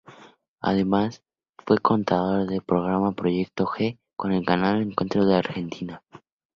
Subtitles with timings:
[0.61, 1.21] Además,
[1.63, 6.01] fue conductor del programa Proyecto G en el canal Encuentro de Argentina.